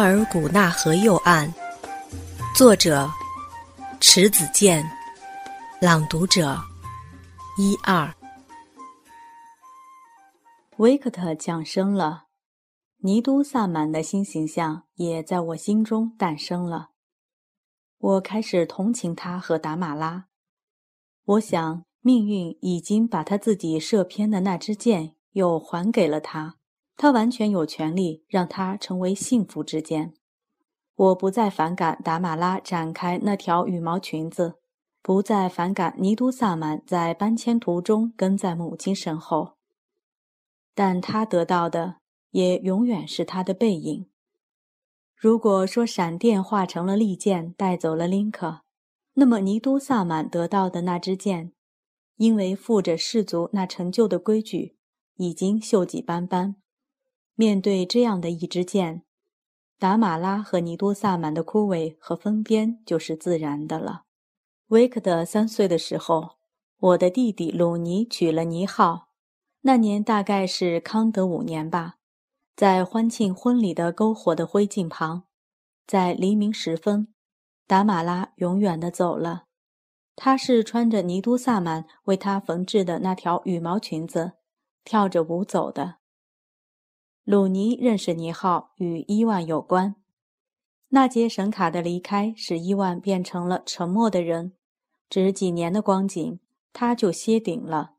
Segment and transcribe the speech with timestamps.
[0.00, 1.52] 额尔古纳河右岸，
[2.56, 3.06] 作者
[4.00, 4.82] 迟子建，
[5.78, 6.58] 朗读者
[7.58, 8.10] 一二。
[10.78, 12.28] 维克特降生了，
[13.02, 16.92] 尼都萨满的新形象也在我心中诞生了。
[17.98, 20.28] 我开始同情他和达马拉。
[21.26, 26.56] 我想，命运已经把他自己射偏的那支箭又还给了他。
[27.00, 30.12] 他完全有权利让它成为幸福之剑。
[30.96, 34.56] 我不再反感达马拉展开那条羽毛裙子，
[35.00, 39.56] 不再反感尼都萨满在搬迁途中跟在母亲身后。
[40.74, 42.00] 但他得到的
[42.32, 44.10] 也永远是他的背影。
[45.16, 48.60] 如果说闪电化成了利剑带走了林克，
[49.14, 51.54] 那么尼都萨满得到的那支剑，
[52.16, 54.76] 因为附着氏族那陈旧的规矩，
[55.16, 56.56] 已经锈迹斑斑。
[57.40, 59.02] 面对这样的一支箭，
[59.78, 64.02] 达马拉和尼多萨满的枯萎和疯癫就是自然的了。
[64.66, 66.32] 维克德三岁的时候，
[66.80, 69.08] 我的弟弟鲁尼娶了尼浩，
[69.62, 71.94] 那年大概是康德五年吧。
[72.54, 75.22] 在欢庆婚礼的篝火的灰烬旁，
[75.86, 77.08] 在黎明时分，
[77.66, 79.44] 达马拉永远的走了。
[80.14, 84.32] 她是穿着尼都萨满为她缝制的那条羽毛裙子，
[84.84, 85.99] 跳着舞走的。
[87.30, 89.94] 鲁尼认识尼浩与伊万有关。
[90.88, 94.54] 纳杰神卡的离开使伊万变成了沉默的人，
[95.08, 96.40] 只几年的光景，
[96.72, 97.92] 他就歇顶了。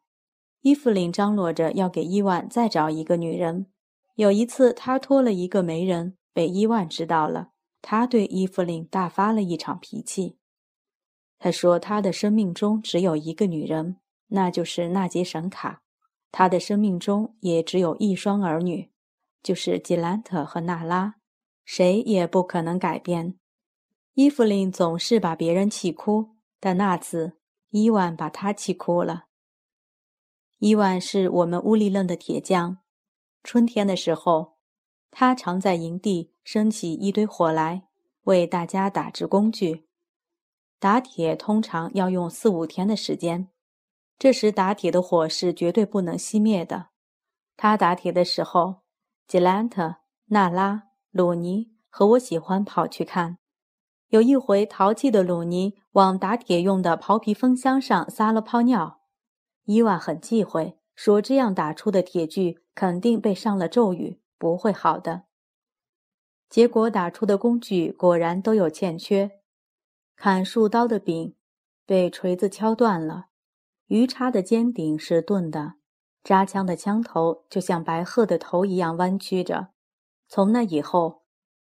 [0.63, 3.67] 伊芙琳张罗着要给伊万再找一个女人。
[4.15, 7.51] 有一次，他托了一个媒人，被伊万知道了。
[7.81, 10.35] 他对伊芙琳大发了一场脾气。
[11.39, 13.95] 他说：“他的生命中只有一个女人，
[14.27, 15.83] 那就是纳杰神卡。
[16.33, 18.90] 他的生命中也只有一双儿女。”
[19.43, 21.15] 就是吉兰特和娜拉，
[21.65, 23.39] 谁也不可能改变。
[24.13, 27.37] 伊芙琳总是把别人气哭，但那次
[27.69, 29.25] 伊万把她气哭了。
[30.59, 32.77] 伊万是我们乌里楞的铁匠。
[33.43, 34.57] 春天的时候，
[35.09, 37.87] 他常在营地升起一堆火来，
[38.25, 39.87] 为大家打制工具。
[40.77, 43.49] 打铁通常要用四五天的时间，
[44.19, 46.89] 这时打铁的火是绝对不能熄灭的。
[47.57, 48.80] 他打铁的时候。
[49.31, 53.37] 吉兰特、娜拉、鲁尼和我喜欢跑去看。
[54.09, 58.99] 有一回，淘气的鲁尼往打铁用的刨皮风箱上撒了泡尿。
[59.63, 65.23] 伊万很忌讳，说这样打出的铁具肯定被上了咒语，不会好的。
[66.49, 69.31] 结果打出的工具果然都有欠缺：
[70.17, 71.37] 砍树刀的柄
[71.85, 73.27] 被锤子敲断了，
[73.87, 75.75] 鱼叉的尖顶是钝的。
[76.23, 79.69] 扎枪的枪头就像白鹤的头一样弯曲着。
[80.27, 81.23] 从那以后，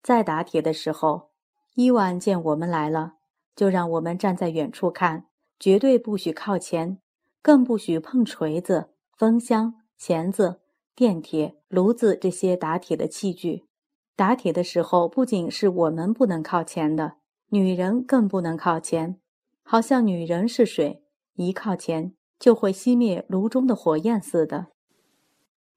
[0.01, 1.29] 再打铁的时候，
[1.75, 3.13] 伊万见我们来了，
[3.55, 5.27] 就让我们站在远处看，
[5.59, 6.99] 绝对不许靠前，
[7.41, 10.61] 更不许碰锤子、风箱、钳子、
[10.95, 13.67] 电铁、炉子这些打铁的器具。
[14.15, 17.17] 打铁的时候，不仅是我们不能靠前的，
[17.49, 19.21] 女人更不能靠前，
[19.63, 21.03] 好像女人是水，
[21.35, 22.13] 一靠前。
[22.39, 24.67] 就会熄灭炉中的火焰似的。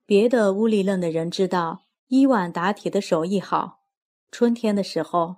[0.07, 3.81] 别的乌里楞的人知道伊万打铁的手艺好。
[4.31, 5.37] 春天的时候，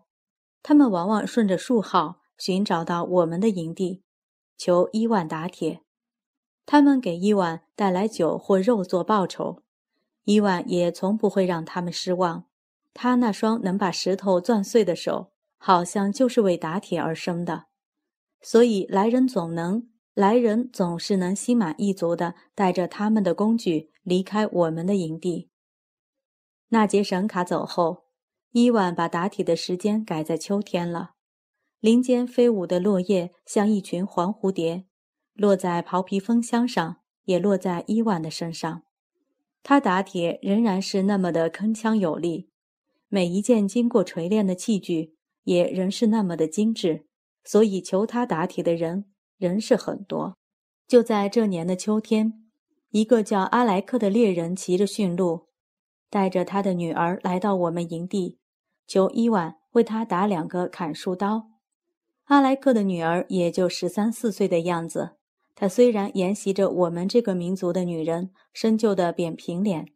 [0.63, 4.03] 他们往往顺着树号寻找到我们的营地，
[4.57, 5.81] 求伊万打铁。
[6.67, 9.63] 他们给伊万带来酒或肉做报酬，
[10.25, 12.45] 伊万也从不会让他们失望。
[12.93, 17.65] 他那双能把石头钻碎的手，好像就是为打铁而生的，
[18.41, 19.89] 所以来人总能。
[20.15, 25.51] 来人总是能心满意足地带着他们的工具离开我们的营地。
[26.69, 28.05] 纳杰神卡走后，
[28.53, 31.15] 伊万把打铁的时间改在秋天了。
[31.81, 34.85] 林间飞舞的落叶像一群黄蝴蝶，
[35.35, 38.83] 落在刨皮风箱上，也落在伊万的身上。
[39.65, 42.51] 他打铁仍然是那么的铿锵有力，
[43.09, 47.07] 每一件经过锤炼的器具也仍是那么的精致，
[47.45, 49.07] 所以求他打铁的人。
[49.37, 50.37] 人是很多，
[50.87, 52.45] 就在这年的秋天，
[52.91, 55.49] 一个叫阿莱克的猎人骑着驯鹿，
[56.09, 58.39] 带着他的女儿来到我们营地，
[58.87, 61.51] 求伊万为他打两个砍树刀。
[62.25, 65.17] 阿莱克的女儿也就十三四岁的样子。
[65.57, 69.87] 她虽然沿袭着我们这个民族的女人深旧的扁平脸，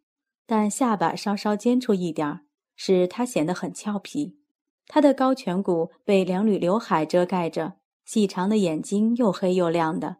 [0.46, 2.42] 但下巴稍稍尖出一点儿，
[2.76, 4.38] 使她显得很俏皮。
[4.86, 7.74] 她的高颧骨被两缕刘海遮盖着，
[8.08, 10.16] 细长的眼睛又黑又亮的。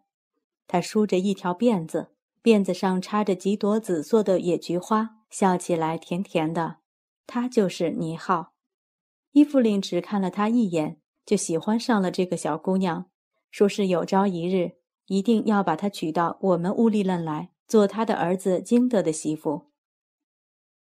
[0.67, 2.09] 她梳着一条辫子，
[2.43, 6.77] 辫子上插着几朵紫色的野菊花，笑起来甜甜的。
[7.27, 8.53] 她就是倪浩。
[9.33, 13.07] 伊芙琳只看了她一眼，就喜欢上了这个小姑娘，
[13.51, 14.73] 说是有朝一日。
[15.07, 19.71] 一定要把她娶到我们乌力楞来，做他的儿子金德的媳妇。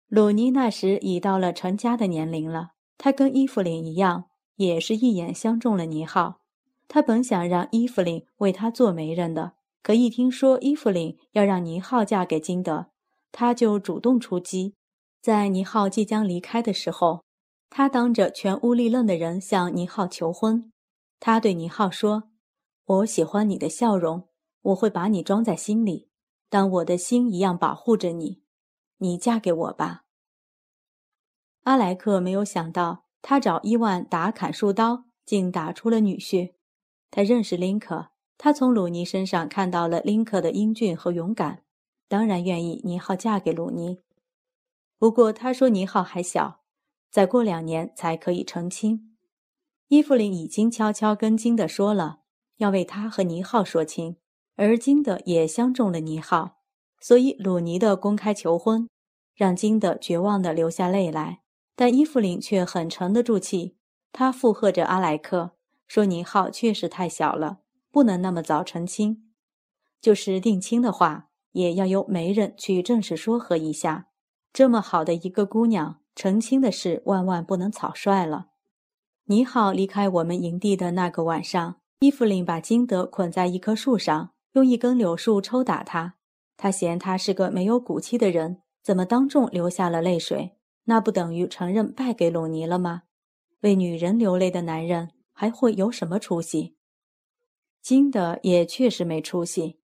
[0.09, 6.41] 鲁尼那时已到了成家的年龄了，他跟伊芙琳一样，也是一眼相中了尼浩。
[6.89, 9.53] 他本想让伊芙琳为他做媒人的，
[9.83, 12.87] 可一听说伊芙琳要让尼浩嫁给金德，
[13.33, 14.75] 他就主动出击。
[15.21, 17.25] 在尼浩即将离开的时候，
[17.71, 20.71] 他当着全乌力楞的人向尼浩求婚。
[21.19, 22.25] 他对尼浩说。
[22.87, 24.29] 我喜欢你的笑容，
[24.61, 26.11] 我会把你装在心里，
[26.51, 28.43] 当我的心一样保护着你。
[28.99, 30.03] 你嫁给我吧。
[31.63, 36.53] 阿莱克没有想到，他找伊万打砍树刀，竟打出了女婿。
[37.17, 41.63] 他认识林克，他从鲁尼身上看到了林克的英俊和勇敢，
[42.09, 44.01] 当然愿意尼浩嫁给鲁尼。
[44.99, 46.63] 不过他说尼浩还小，
[47.13, 49.17] 再过两年才可以成亲。
[49.87, 52.23] 伊芙琳已经悄悄跟金的说了。
[52.57, 54.17] 要为他和尼浩说亲，
[54.57, 56.63] 而金德也相中了尼浩，
[57.01, 58.89] 所以鲁尼的公开求婚，
[59.37, 61.43] 让金德绝望地流下泪来。
[61.77, 63.77] 但伊芙琳却很沉得住气，
[64.11, 65.53] 她附和着阿莱克
[65.95, 67.61] 说：“尼浩确实太小了，
[67.93, 69.31] 不能那么早成亲。
[70.01, 74.09] 就是定亲的话，也要由媒人去正式说和一下。
[74.53, 78.47] 这么好的一个姑娘，成亲的事万万不能草率了。”
[79.27, 81.77] 尼浩离开我们营地的那个晚上。
[82.01, 86.17] 伊芙琳把金德捆在一棵树上，用一根柳树抽打他。
[86.57, 90.57] 他嫌他是个没有骨气的人，怎么当众流下了泪水？
[90.87, 93.03] 那不等于承认败给鲁尼了吗？
[93.61, 96.75] 为女人流泪的男人还会有什么出息？
[97.83, 99.79] 金德也确实没出息。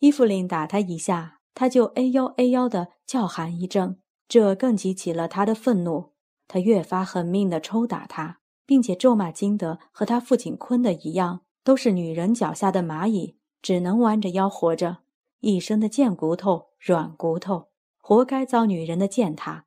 [0.00, 6.14] 伊芙琳打他一下，他就哎呦哎呦的叫喊一阵，这更激起了他的愤怒。
[6.48, 8.40] 他越发狠命地抽打他。
[8.68, 14.98] 并且咒骂金德和他父亲昆的一样，都是女人脚下的蚂蚁，只能弯着腰活着，
[15.40, 19.64] 一身的贱骨头、软骨头，活该遭女人的践踏。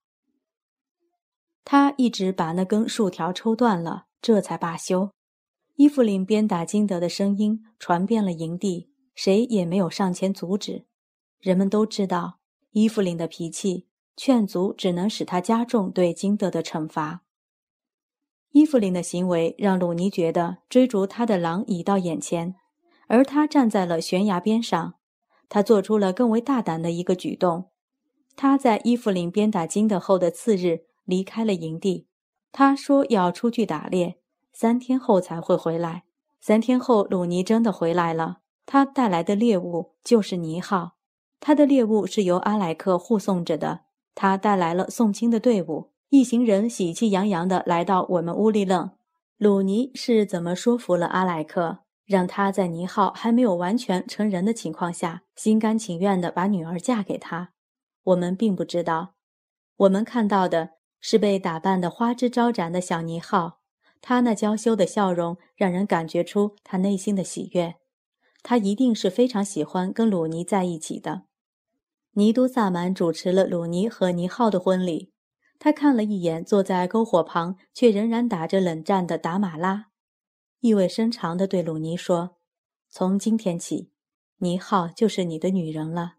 [1.66, 5.12] 他一直把那根树条抽断了，这才罢休。
[5.76, 10.86] 伊芙琳鞭打金德的声音传遍了营地，谁也没有上前阻止。
[11.40, 12.40] 人们都知道
[12.72, 17.24] 伊芙琳的脾气，劝阻只能使他加重对金德的惩罚。
[18.52, 22.56] 伊芙琳的行为让鲁尼觉得追逐他的狼已到眼前，
[23.08, 24.96] 而他站在了悬崖边上。
[25.50, 27.72] 他做出了更为大胆的一个举动。
[28.36, 32.08] 他在伊芙琳鞭打金德后的次日离开了营地。
[32.52, 34.18] 他说要出去打猎，
[34.52, 36.04] 三天后才会回来。
[36.40, 38.40] 三天后，鲁尼真的回来了。
[38.66, 40.94] 他带来的猎物就是尼浩。
[41.40, 43.82] 他的猎物是由阿莱克护送着的。
[44.14, 45.92] 他带来了送亲的队伍。
[46.10, 48.92] 一行人喜气洋洋地来到我们屋里愣。
[49.38, 57.52] 鲁尼是怎么说服了阿莱克，让他在尼浩还没有完全成人的情况下，心甘情愿地把女儿嫁给他？
[58.04, 59.14] 我们并不知道。
[59.78, 63.60] 我们看到的是被打扮得花枝招展的小尼浩，
[64.00, 67.76] 他那娇羞的笑容让人感觉出他内心的喜悦。
[68.44, 71.24] 他一定是非常喜欢跟鲁尼在一起的。
[72.14, 75.12] 尼都萨满主持了鲁尼和尼浩的婚礼。
[75.60, 79.90] 他看了一眼坐在篝火旁却仍然打着冷战的达马拉，
[80.60, 82.38] 意味深长地对鲁尼说
[82.90, 83.92] ：“从今天起，
[84.38, 86.16] 尼浩就是你的女人了。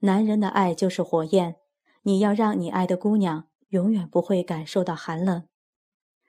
[0.00, 1.56] 男人的爱就是火焰，
[2.02, 5.48] 你要让你爱的姑娘永远不会感受到寒冷，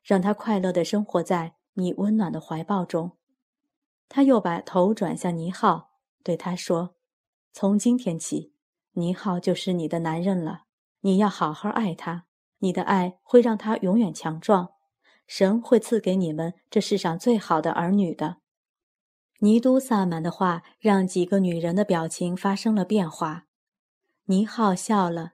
[0.04, 3.12] 让他快乐地生活在你温暖的怀抱中。”
[4.10, 5.92] 他又把头转向尼浩，
[6.24, 6.96] 对他说
[7.54, 8.52] ：“从今天起，
[8.94, 10.64] 尼浩就是你的男人了。”
[11.02, 12.26] 你要好好爱他，
[12.60, 14.70] 你的爱会让他永远强壮。
[15.28, 18.38] 神会赐给你们这世上最好的儿女的。
[19.40, 23.46] 尼都萨满的话让几个女人的表情发生了变化。
[24.26, 25.34] 尼浩笑了，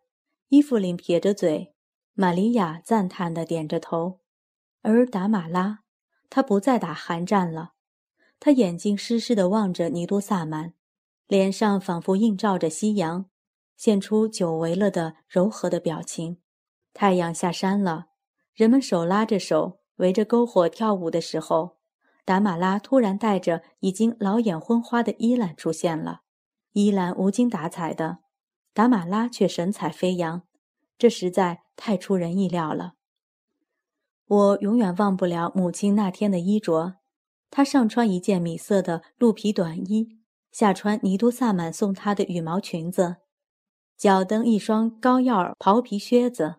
[0.50, 1.71] 伊芙琳撇着嘴，
[2.14, 4.20] 玛利亚赞叹地点着头，
[4.82, 5.80] 而达马拉，
[6.30, 7.74] 他不再打寒战了。
[8.40, 10.74] 他眼睛湿湿的望着尼都萨满，
[11.28, 13.28] 脸上仿佛映照着夕阳，
[13.78, 16.38] 现出久违了的柔和的表情。
[16.94, 18.08] 太阳下山了，
[18.54, 21.78] 人们手拉着手围着篝火跳舞的时候，
[22.26, 26.22] 达马拉突然带着已经老眼昏花的伊兰出现了。
[26.74, 28.20] 伊兰无精打采的，
[28.74, 30.44] 达马拉却神采飞扬，
[31.02, 32.94] 这实在太出人意料了。
[34.28, 36.98] 我永远忘不了母亲那天的衣着，
[37.50, 40.20] 她上穿一件米色的鹿皮短衣，
[40.52, 43.16] 下穿尼都萨满送她的羽毛裙子，
[43.98, 46.58] 脚蹬一双高腰袍皮靴子。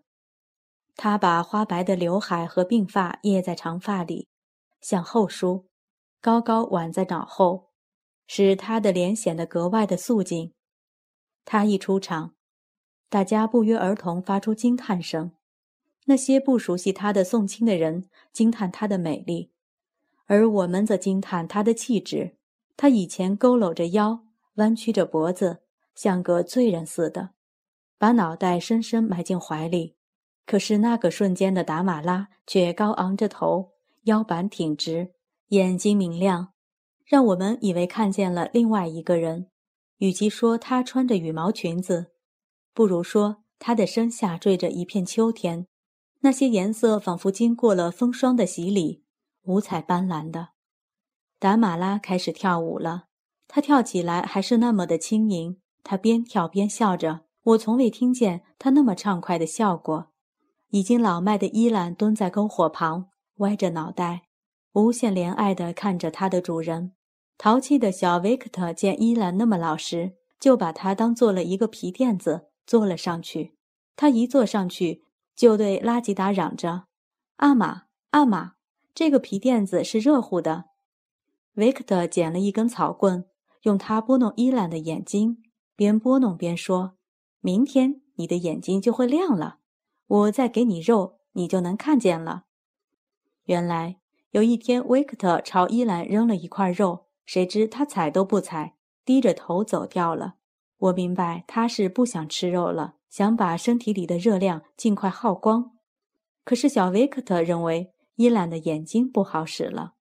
[0.96, 4.26] 她把花白的刘海和鬓发掖在长发里，
[4.80, 5.68] 向后梳，
[6.20, 7.70] 高高挽在脑后。
[8.26, 10.52] 使他的脸显得格外的肃静。
[11.44, 12.34] 他一出场，
[13.12, 15.32] 大家不约而同发出惊叹声。
[16.06, 19.50] 那些不熟悉他的送亲的人惊叹他的美丽，
[20.24, 22.36] 而我们则惊叹他的气质。
[22.74, 25.58] 他以前佝偻着腰，弯曲着脖子，
[25.94, 27.32] 像个罪人似的，
[27.98, 29.94] 把脑袋深深埋进怀里。
[30.46, 33.72] 可是那个瞬间的达马拉却高昂着头，
[34.04, 35.12] 腰板挺直，
[35.48, 36.54] 眼睛明亮。
[37.04, 39.48] 让我们以为看见了另外一个人，
[39.98, 42.06] 与其说她穿着羽毛裙子，
[42.74, 45.66] 不如说他的身下缀着一片秋天。
[46.20, 49.02] 那些颜色仿佛经过了风霜的洗礼，
[49.42, 50.50] 五彩斑斓的。
[51.38, 53.06] 达马拉开始跳舞了，
[53.48, 55.58] 她跳起来还是那么的轻盈。
[55.82, 60.12] 她边跳边笑着，我从未听见她那么畅快的笑过。
[60.70, 64.28] 已经老迈的伊兰蹲在篝火旁，歪着脑袋。
[64.74, 66.92] 无限怜爱地看着他的主人，
[67.36, 73.54] 淘气的小维克特见伊兰那么老实，就把他当做了一个皮垫子坐了上去。
[73.96, 75.04] 他一坐上去，
[75.36, 76.84] 就对拉吉达嚷着
[77.36, 78.54] ：“阿玛，阿玛，
[78.94, 80.70] 这个皮垫子是热乎的。”
[81.56, 83.26] 维克特捡了一根草棍，
[83.64, 85.42] 用它拨弄伊兰的眼睛，
[85.76, 86.96] 边拨弄边说
[87.42, 89.58] ：“明天你的眼睛就会亮了，
[90.06, 92.44] 我再给你肉，你就能看见了。”
[93.44, 93.98] 原来。
[94.30, 100.36] 有一天，维克特朝伊兰扔了一块肉，谁知他踩都不踩，低着头走掉了。
[100.82, 105.72] 我明白他是不想吃肉了，想把身体里的热量尽快耗光。
[106.44, 109.92] 可是小维克特认为伊兰的眼睛不好使了。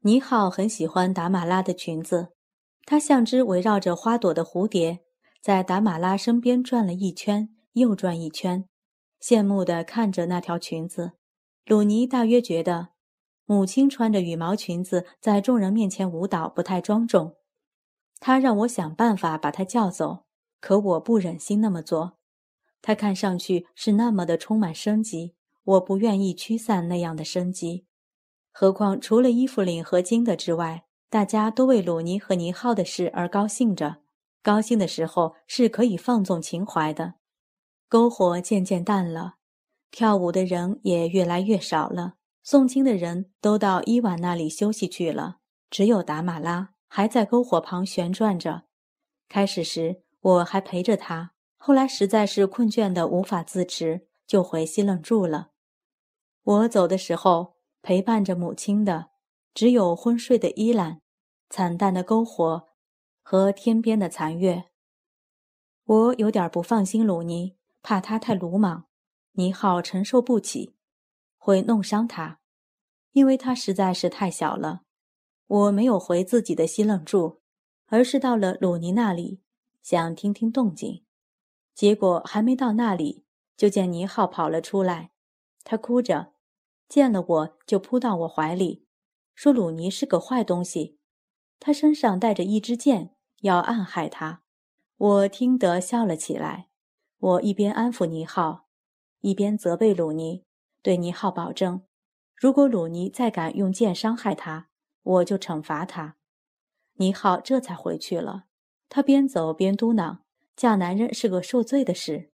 [0.00, 2.28] 尼浩很喜欢达马拉的裙子，
[2.86, 5.00] 他像只围绕着花朵的蝴蝶，
[5.42, 8.64] 在达马拉身边转了一圈又转一圈，
[9.20, 11.12] 羡慕地看着那条裙子。
[11.66, 12.88] 鲁尼大约觉得。
[13.44, 17.34] 母亲穿着羽毛裙子在众人面前舞蹈不太庄重，
[18.24, 20.26] 他让我想办法把他叫走，
[20.60, 22.18] 可我不忍心那么做。
[22.80, 27.84] 他看上去是那么的充满生机，我不愿意驱散那样的生机。
[28.52, 33.96] 何况除了伊芙琳和金的之外，大家都为鲁尼和尼浩的事而高兴着。
[34.40, 37.14] 高兴的时候是可以放纵情怀的。
[37.90, 39.34] 篝火渐渐淡了，
[39.90, 42.14] 跳舞的人也越来越少了。
[42.44, 45.38] 送亲的人都到伊婉那里休息去了，
[45.68, 48.64] 只有达马拉还在篝火旁旋转着。
[49.26, 55.52] 开始时我还陪着他，后来实在是困倦的无法自持，就回西楞住了。
[56.42, 59.08] 我走的时候，陪伴着母亲的
[59.54, 61.00] 只有昏睡的伊兰、
[61.48, 62.68] 惨淡的篝火
[63.22, 64.64] 和天边的残月。
[65.84, 68.84] 我有点不放心鲁尼，怕他太鲁莽，
[69.32, 70.76] 尼浩承受不起。
[71.38, 72.40] 会弄伤他，
[73.12, 74.82] 因为他实在是太小了。
[75.46, 77.40] 我没有回自己的西楞住，
[77.86, 79.40] 而是到了鲁尼那里，
[79.82, 81.04] 想听听动静。
[81.74, 83.24] 结果还没到那里，
[83.56, 85.12] 就见尼浩跑了出来。
[85.64, 86.32] 他哭着，
[86.88, 88.86] 见了我就扑到我怀里，
[89.34, 90.98] 说鲁尼是个坏东西，
[91.60, 94.42] 他身上带着一支箭，要暗害他。
[94.96, 96.68] 我听得笑了起来。
[97.18, 98.66] 我一边安抚尼浩，
[99.20, 100.44] 一边责备鲁尼。
[100.82, 101.82] 对尼浩保证，
[102.34, 104.68] 如果鲁尼再敢用剑伤害他，
[105.02, 106.16] 我就惩罚他。
[106.94, 108.44] 尼浩这才回去了。
[108.88, 110.18] 他边走边嘟囔
[110.54, 112.30] ：“嫁男人是个受罪的事。”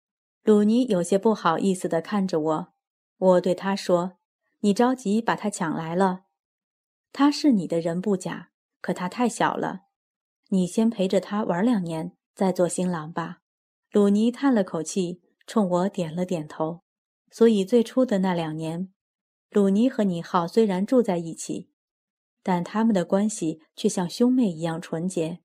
[0.43, 2.73] 鲁尼有些不好意思地看着我。
[3.17, 4.17] 我对他说
[4.61, 6.25] ：“你着急把他抢来了，
[7.11, 8.51] 他是你的人不假，
[8.81, 9.83] 可他太小了。
[10.49, 13.39] 你先陪着他玩两年，再做新郎吧。”
[13.91, 16.81] 鲁尼叹了口气，冲我点了点头。
[17.31, 18.93] 所以最初的那两年，
[19.49, 21.71] 鲁尼和尼浩虽然住在一起，
[22.43, 25.39] 但他们的关系却像兄妹一样纯洁。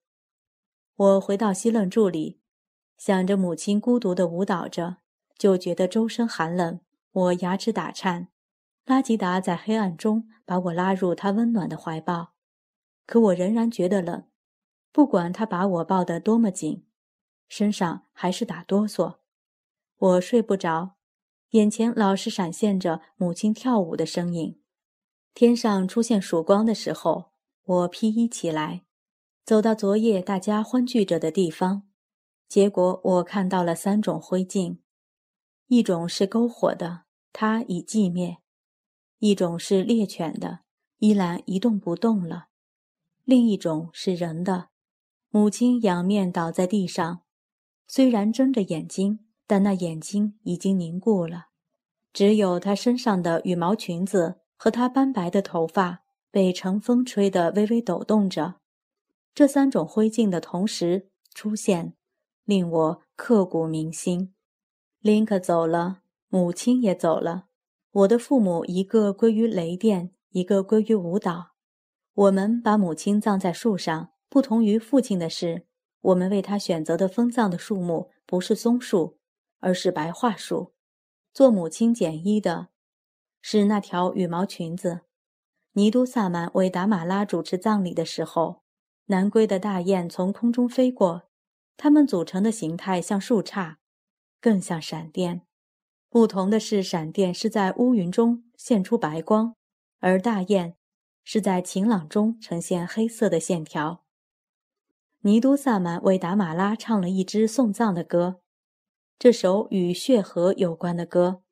[0.97, 2.41] 我回到西楞住里，
[2.97, 4.97] 想着母亲孤独地舞蹈着，
[5.39, 6.81] 就觉得周身寒冷，
[7.13, 8.29] 我牙齿打颤。
[8.85, 12.33] 拉吉达在黑暗中把我拉入他温暖的怀抱，
[13.07, 14.25] 可我仍然觉得冷。
[14.91, 16.85] 不管他把我抱得多么紧，
[17.49, 19.19] 身上还是打哆嗦。
[19.99, 20.97] 我睡不着，
[21.51, 24.59] 眼前老是闪现着母亲跳舞的身影。
[25.39, 27.31] 天上出现曙光的时候，
[27.63, 28.83] 我披衣起来，
[29.45, 31.85] 走到昨夜大家欢聚着的地方。
[32.49, 34.79] 结果我看到了三种灰烬，
[35.69, 37.03] 一种是篝火的，
[37.33, 38.39] 它已寂灭；
[39.21, 40.63] 一种是猎犬的，
[40.99, 42.49] 依然一动不动了；
[43.23, 44.71] 另一种是人的。
[45.31, 47.21] 母亲仰面倒在地上，
[47.87, 51.51] 虽然睁着眼睛，但那眼睛已经凝固了，
[52.13, 58.57] 只有她身上的羽毛裙子和她斑白的头发被晨风吹得微微抖动着。
[59.35, 61.95] 这三种灰烬的同时出现。
[62.45, 64.33] 令我刻骨铭心。
[65.01, 66.01] 林克走了，
[66.31, 67.45] 母亲也走了。
[67.91, 71.49] 我的父母一个归于雷电，一个归于舞蹈。
[72.15, 74.13] 我们把母亲葬在树上。
[74.31, 75.67] 不同于父亲的是，
[76.01, 79.19] 我们为他选择的封葬的树木不是松树，
[79.61, 80.73] 而是白桦树。
[81.35, 82.69] 做母亲简衣的，
[83.41, 85.01] 是那条羽毛裙子。
[85.73, 88.63] 尼都萨满为达马拉主持葬礼的时候，
[89.07, 91.23] 南归的大雁从空中飞过。
[91.77, 93.77] 它们组成的形态像树杈，
[94.41, 95.43] 更像闪电。
[96.11, 99.55] 不同的是，闪电是在乌云中现出白光，
[100.01, 100.75] 而大雁
[101.23, 104.03] 是在晴朗中呈现黑色的线条。
[105.21, 108.41] 尼都萨满为达马拉唱了一支送葬的歌，
[109.19, 111.43] 这首与血河有关的歌，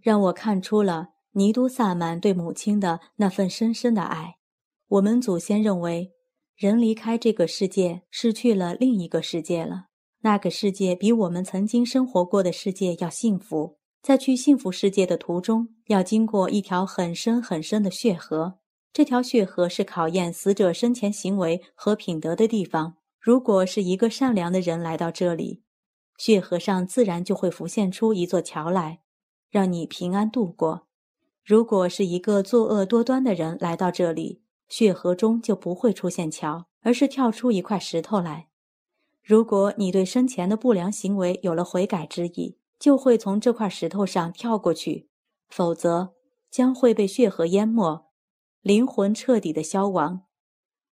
[0.00, 4.36] 让我看出了尼都萨满对母亲的那份深深的爱。
[4.88, 6.12] 我们祖先认为。
[6.58, 9.84] 人离开这个世界，失去了另一个世界了。
[10.22, 13.78] 那个世界比我们曾经生活过的世界要幸福。
[14.02, 18.58] 在去幸福世界的途中，要经过一条很深很深的血河。
[18.92, 22.96] 这条血河是考验死者生前行为和品德的地方。
[23.20, 25.62] 如果是一个善良的人来到这里，
[26.16, 28.98] 血河上自然就会浮现出一座桥来，
[29.48, 30.87] 让你平安度过。
[31.48, 38.48] 如果是一个作恶多端的人来到这里，血河中就不会出现桥，而是跳出一块石头来。
[39.22, 45.06] 如果你对生前的不良行为有了悔改之意，就会从这块石头上跳过去；
[45.48, 46.12] 否则，
[46.50, 48.10] 将会被血河淹没，
[48.60, 50.24] 灵魂彻底的消亡。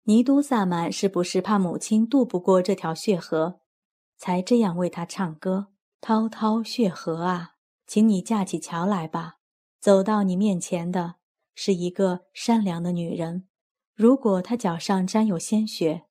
[0.04, 3.60] 尼都萨满是不是怕母亲渡不过这条血河，
[4.16, 5.66] 才这样为他唱歌？
[6.00, 9.35] 滔滔血河啊，请你架起桥来吧。
[9.86, 11.14] 走到你面前的
[11.54, 13.46] 是一个善良的女人。
[13.94, 16.06] 如果她脚上沾有鲜血，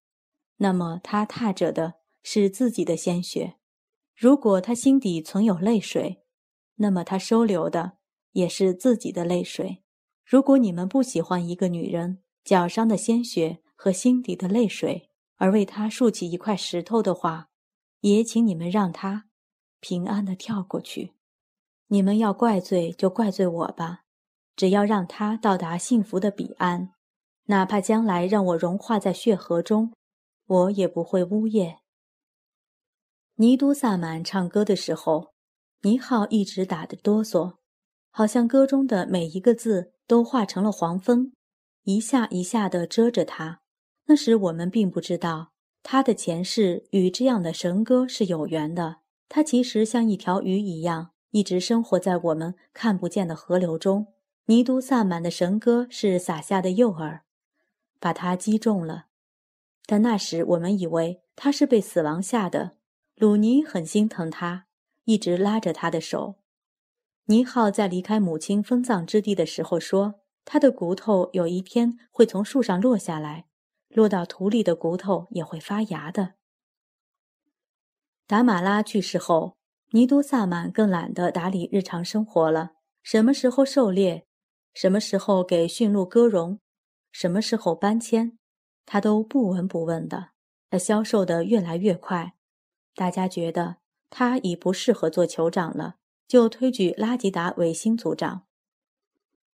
[0.60, 3.58] 那么她踏着的是自己的鲜血；
[4.16, 6.24] 如果他心底存有泪水，
[6.76, 7.98] 那么他收留的
[8.32, 9.84] 也是自己的泪水。
[10.24, 17.50] 如果你们不喜欢一个女人脚上的鲜血和心底的泪水，而为她竖起一块石头的话，
[18.00, 19.28] 也请你们让她
[19.82, 21.14] 平安的跳过去。
[21.88, 24.02] 你们要怪罪就怪罪我吧，
[24.56, 26.91] 只要让他到达幸福的彼岸。
[27.48, 29.93] 哪怕将来让我融化在血河中，
[30.48, 31.78] 我也不会呜咽。
[33.36, 35.34] 尼都萨满唱歌的时候，
[35.82, 37.58] 尼浩一直打得哆嗦，
[38.10, 41.34] 好像歌中的每一个字都化成了黄蜂，
[41.84, 43.62] 一下一下地遮着他。
[44.08, 45.52] 那时我们并不知道
[45.84, 48.98] 他的前世与这样的神歌是有缘的。
[49.28, 54.08] 他其实像一条鱼一样，一直生活在我们看不见的河流中。
[54.45, 57.24] 尼都萨满的神歌是撒下的诱饵。
[58.00, 59.08] 把他击中了，
[59.86, 62.78] 但那时我们以为他是被死亡吓的。
[63.17, 64.67] 鲁尼很心疼他，
[65.04, 66.36] 一直拉着他的手。
[67.26, 73.48] 尼浩在离开母亲封葬之地的时候说：“他的骨头有一天会从树上落下来，
[73.89, 76.36] 落到土里的骨头也会发芽的。”
[78.26, 79.58] 达马拉去世后，
[79.95, 82.73] 尼都萨满更懒得打理日常生活了。
[83.01, 84.27] 什么时候狩猎，
[84.73, 86.60] 什么时候给驯鹿割绒。
[87.13, 88.38] 什么时候搬迁，
[88.86, 90.31] 他都不闻不问的。
[90.69, 92.36] 他销售的越来越快，
[92.93, 93.77] 大家觉得
[94.10, 95.95] 他已不适合做酋长了，
[96.27, 98.43] 就推举拉吉达为新族长。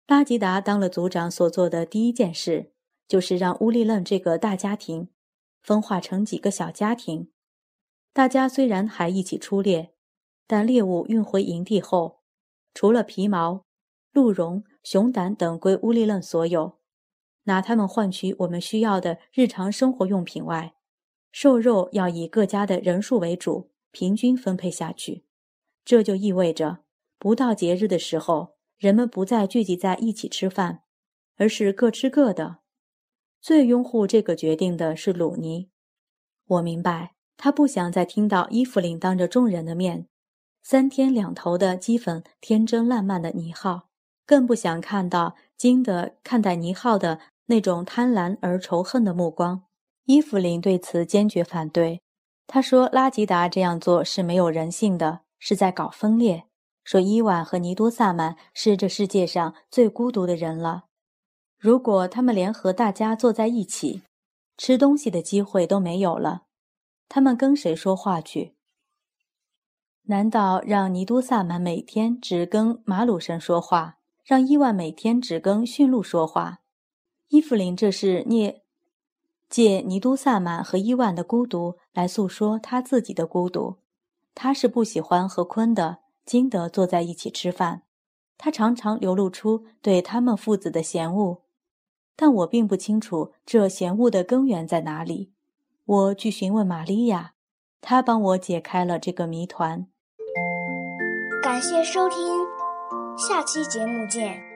[0.08, 2.72] 拉吉达当了族长所做的第一件事，
[3.08, 5.10] 就是让乌力楞这个大家庭
[5.62, 7.30] 分化成几个小家庭。
[8.12, 9.94] 大家虽然还一起出猎，
[10.52, 12.20] 但猎物运回营地后，
[12.74, 13.64] 除了皮毛、
[14.12, 16.78] 鹿茸、熊胆等归乌力楞所有。
[17.44, 20.74] 拿它们换取我们需要的日常生活用品外，
[21.32, 25.24] 瘦肉要以各家的人数为主，平均分配下去。
[25.86, 26.80] 这就意味着，
[27.18, 30.82] 不到节日的时候，人们不再聚集在一起吃饭，
[31.38, 32.58] 而是各吃各的。
[33.40, 35.70] 最拥护这个决定的是鲁尼。
[36.46, 40.10] 我明白，他不想再听到伊芙琳当着众人的面，
[40.64, 43.88] 三天两头的讥讽天真烂漫的倪浩，
[44.26, 49.64] 更不想看到金德看待倪浩的那种贪婪而仇恨的目光。
[50.06, 52.02] 伊芙琳对此坚决反对，
[52.48, 56.44] 她说拉吉达这样做是没有人性的，是在搞分裂。
[56.84, 60.86] 说伊万和尼多萨满是这世界上最孤独的人了。
[61.60, 64.02] 如果他们联合大家坐在一起，
[64.58, 66.44] 吃东西的机会都没有了。
[67.08, 68.56] 他们跟谁说话去？
[70.04, 76.60] 难道让尼都萨满每天只跟马鲁神说话，让伊万每天只跟驯鹿说话？
[77.30, 78.62] 伊芙琳这是借
[79.50, 83.78] 借尼都萨满和伊万的孤独来诉说他自己的孤独。
[84.34, 86.00] 他是不喜欢和坤的。
[86.24, 87.82] 金德坐在一起吃饭，
[88.38, 91.42] 他常常流露出对他们父子的嫌恶，
[92.16, 95.32] 但我并不清楚这嫌恶的根源在哪里。
[95.84, 97.34] 我去询问玛利亚，
[97.82, 99.88] 她帮我解开了这个谜团。
[101.52, 102.48] 感谢收听，
[103.18, 104.51] 下期节目见。